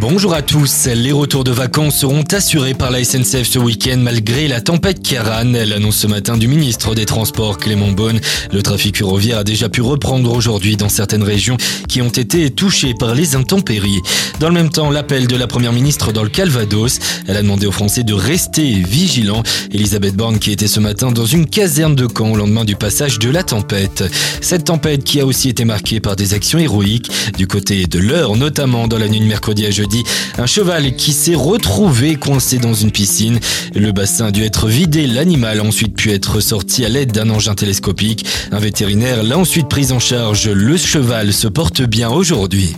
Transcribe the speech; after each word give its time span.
Bonjour 0.00 0.32
à 0.32 0.40
tous. 0.40 0.86
Les 0.86 1.12
retours 1.12 1.44
de 1.44 1.50
vacances 1.50 1.98
seront 1.98 2.24
assurés 2.32 2.72
par 2.72 2.90
la 2.90 3.04
SNCF 3.04 3.46
ce 3.46 3.58
week-end 3.58 3.98
malgré 3.98 4.48
la 4.48 4.62
tempête 4.62 5.02
Karan. 5.02 5.52
L'annonce 5.52 5.98
ce 5.98 6.06
matin 6.06 6.38
du 6.38 6.48
ministre 6.48 6.94
des 6.94 7.04
Transports 7.04 7.58
Clément 7.58 7.92
Beaune. 7.92 8.18
Le 8.50 8.62
trafic 8.62 8.96
ferroviaire 8.96 9.36
a 9.36 9.44
déjà 9.44 9.68
pu 9.68 9.82
reprendre 9.82 10.32
aujourd'hui 10.32 10.78
dans 10.78 10.88
certaines 10.88 11.22
régions 11.22 11.58
qui 11.86 12.00
ont 12.00 12.08
été 12.08 12.48
touchées 12.48 12.94
par 12.98 13.14
les 13.14 13.36
intempéries. 13.36 14.00
Dans 14.40 14.48
le 14.48 14.54
même 14.54 14.70
temps, 14.70 14.88
l'appel 14.88 15.26
de 15.26 15.36
la 15.36 15.46
première 15.46 15.74
ministre 15.74 16.12
dans 16.12 16.22
le 16.22 16.30
Calvados. 16.30 16.98
Elle 17.28 17.36
a 17.36 17.42
demandé 17.42 17.66
aux 17.66 17.72
Français 17.72 18.02
de 18.02 18.14
rester 18.14 18.72
vigilants. 18.72 19.42
Elisabeth 19.70 20.16
Borne 20.16 20.38
qui 20.38 20.50
était 20.50 20.66
ce 20.66 20.80
matin 20.80 21.12
dans 21.12 21.26
une 21.26 21.44
caserne 21.44 21.94
de 21.94 22.06
camp 22.06 22.32
au 22.32 22.36
lendemain 22.36 22.64
du 22.64 22.74
passage 22.74 23.18
de 23.18 23.28
la 23.28 23.42
tempête. 23.42 24.02
Cette 24.40 24.64
tempête 24.64 25.04
qui 25.04 25.20
a 25.20 25.26
aussi 25.26 25.50
été 25.50 25.66
marquée 25.66 26.00
par 26.00 26.16
des 26.16 26.32
actions 26.32 26.58
héroïques 26.58 27.10
du 27.36 27.46
côté 27.46 27.84
de 27.84 27.98
l'heure, 27.98 28.34
notamment 28.36 28.88
dans 28.88 28.96
la 28.96 29.06
nuit 29.06 29.20
de 29.20 29.26
mercredi 29.26 29.66
à 29.66 29.70
jeudi 29.70 29.89
un 30.38 30.46
cheval 30.46 30.94
qui 30.96 31.12
s'est 31.12 31.34
retrouvé 31.34 32.16
coincé 32.16 32.58
dans 32.58 32.74
une 32.74 32.90
piscine. 32.90 33.38
Le 33.74 33.92
bassin 33.92 34.26
a 34.26 34.30
dû 34.30 34.42
être 34.42 34.68
vidé, 34.68 35.06
l'animal 35.06 35.60
a 35.60 35.64
ensuite 35.64 35.94
pu 35.94 36.10
être 36.10 36.40
sorti 36.40 36.84
à 36.84 36.88
l'aide 36.88 37.12
d'un 37.12 37.30
engin 37.30 37.54
télescopique. 37.54 38.26
Un 38.52 38.58
vétérinaire 38.58 39.22
l'a 39.22 39.38
ensuite 39.38 39.68
pris 39.68 39.92
en 39.92 39.98
charge. 39.98 40.48
Le 40.48 40.76
cheval 40.76 41.32
se 41.32 41.48
porte 41.48 41.82
bien 41.82 42.10
aujourd'hui. 42.10 42.74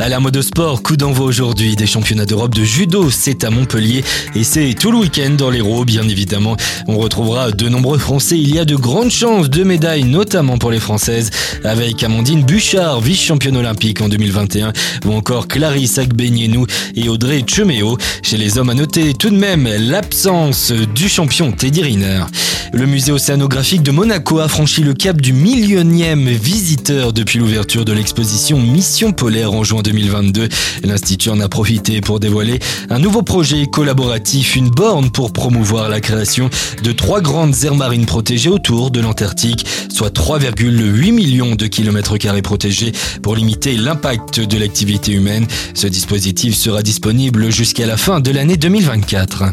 À 0.00 0.08
la 0.08 0.20
mode 0.20 0.40
sport, 0.42 0.82
coup 0.84 0.96
d'envoi 0.96 1.26
aujourd'hui 1.26 1.74
des 1.74 1.86
championnats 1.86 2.24
d'Europe 2.24 2.54
de 2.54 2.62
judo. 2.62 3.10
C'est 3.10 3.42
à 3.42 3.50
Montpellier 3.50 4.04
et 4.36 4.44
c'est 4.44 4.74
tout 4.74 4.92
le 4.92 4.98
week-end 4.98 5.30
dans 5.30 5.50
l'Hérault, 5.50 5.84
bien 5.84 6.08
évidemment. 6.08 6.56
On 6.86 6.98
retrouvera 6.98 7.50
de 7.50 7.68
nombreux 7.68 7.98
Français. 7.98 8.38
Il 8.38 8.54
y 8.54 8.60
a 8.60 8.64
de 8.64 8.76
grandes 8.76 9.10
chances 9.10 9.50
de 9.50 9.64
médailles, 9.64 10.04
notamment 10.04 10.56
pour 10.56 10.70
les 10.70 10.78
Françaises, 10.78 11.30
avec 11.64 12.02
Amandine 12.04 12.44
Bouchard, 12.44 13.00
vice-championne 13.00 13.56
olympique 13.56 14.00
en 14.00 14.08
2021, 14.08 14.72
ou 15.04 15.14
encore 15.14 15.48
Clarisse 15.48 15.98
Agbenienou 15.98 16.66
et 16.94 17.08
Audrey 17.08 17.42
Cheméo. 17.44 17.98
Chez 18.22 18.36
les 18.36 18.56
hommes, 18.56 18.70
à 18.70 18.74
noter 18.74 19.14
tout 19.14 19.30
de 19.30 19.36
même 19.36 19.68
l'absence 19.80 20.70
du 20.70 21.08
champion 21.08 21.50
Teddy 21.50 21.82
Riner. 21.82 22.22
Le 22.72 22.86
musée 22.86 23.12
océanographique 23.12 23.82
de 23.82 23.90
Monaco 23.90 24.40
a 24.40 24.48
franchi 24.48 24.82
le 24.82 24.92
cap 24.92 25.20
du 25.20 25.32
millionième 25.32 26.28
visiteur 26.28 27.12
depuis 27.12 27.38
l'ouverture 27.38 27.84
de 27.84 27.92
l'exposition 27.92 28.60
Mission 28.60 29.12
polaire 29.12 29.52
en 29.52 29.64
juin 29.64 29.82
2022. 29.82 30.48
L'Institut 30.84 31.30
en 31.30 31.40
a 31.40 31.48
profité 31.48 32.00
pour 32.00 32.20
dévoiler 32.20 32.58
un 32.90 32.98
nouveau 32.98 33.22
projet 33.22 33.66
collaboratif, 33.66 34.54
une 34.54 34.68
borne 34.68 35.10
pour 35.10 35.32
promouvoir 35.32 35.88
la 35.88 36.00
création 36.00 36.50
de 36.82 36.92
trois 36.92 37.20
grandes 37.20 37.64
aires 37.64 37.74
marines 37.74 38.06
protégées 38.06 38.50
autour 38.50 38.90
de 38.90 39.00
l'Antarctique, 39.00 39.66
soit 39.88 40.14
3,8 40.14 41.12
millions 41.12 41.54
de 41.54 41.66
kilomètres 41.66 42.18
carrés 42.18 42.42
protégés 42.42 42.92
pour 43.22 43.34
limiter 43.34 43.76
l'impact 43.76 44.40
de 44.40 44.58
l'activité 44.58 45.12
humaine. 45.12 45.46
Ce 45.74 45.86
dispositif 45.86 46.54
sera 46.54 46.82
disponible 46.82 47.50
jusqu'à 47.50 47.86
la 47.86 47.96
fin 47.96 48.20
de 48.20 48.30
l'année 48.30 48.56
2024. 48.56 49.44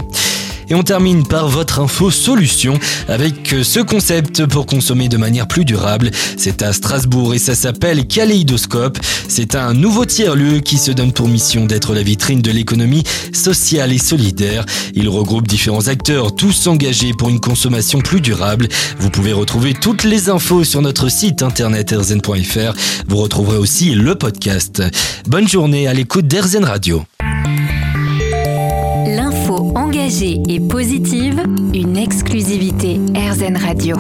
Et 0.70 0.76
on 0.76 0.84
termine 0.84 1.26
par 1.28 1.48
votre 1.48 1.80
info 1.80 2.12
solution 2.12 2.80
avec 3.08 3.54
euh, 3.54 3.64
ce 3.64 3.80
concept 3.80 4.46
pour 4.46 4.66
consommer 4.66 5.10
de 5.10 5.18
manière 5.18 5.48
plus 5.48 5.66
durable. 5.66 6.12
C'est 6.38 6.62
à 6.62 6.74
Strasbourg 6.74 7.34
et 7.34 7.40
ça 7.40 7.56
s'appelle 7.56 8.08
Kaléidoscope. 8.08 8.98
C'est 9.28 9.56
un 9.56 9.74
nouveau 9.74 10.06
tiers-lieu 10.06 10.60
qui 10.60 10.78
se 10.78 10.92
donne 10.92 11.12
pour 11.12 11.28
mission 11.28 11.66
d'être 11.66 11.94
la 11.94 12.04
vitrine 12.04 12.42
de 12.42 12.52
l'économie 12.52 13.04
sociale 13.34 13.94
et 13.94 13.98
solidaire. 13.98 14.66
Il 14.94 15.10
regroupe 15.10 15.48
différents 15.48 15.88
acteurs, 15.88 16.36
tous 16.36 16.68
engagés 16.68 17.14
pour 17.18 17.30
une 17.30 17.40
consommation 17.40 18.00
plus 18.00 18.22
durable. 18.22 18.68
Vous 19.00 19.10
pouvez 19.10 19.34
retrouver 19.34 19.74
toutes 19.74 20.04
les 20.04 20.30
infos 20.30 20.64
sur 20.64 20.82
notre 20.82 21.10
site 21.10 21.44
internet 21.44 21.92
erzen.fr. 21.92 22.74
Vous 23.08 23.18
retrouverez 23.18 23.58
aussi 23.58 23.92
le 23.92 24.16
podcast. 24.16 24.82
Bonne 25.28 25.48
journée 25.48 25.88
à 25.88 25.94
l'écoute 25.94 26.28
d'Erzen 26.28 26.64
Radio 26.64 27.04
engagée 29.96 30.42
et 30.50 30.60
positive, 30.60 31.42
une 31.74 31.96
exclusivité 31.96 33.00
RZN 33.16 33.56
Radio. 33.56 33.96